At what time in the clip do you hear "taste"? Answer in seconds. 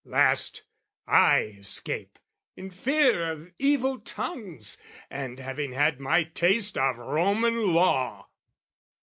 6.23-6.75